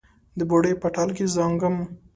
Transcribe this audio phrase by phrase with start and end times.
[0.37, 1.75] د بوډۍ په ټال کې زانګم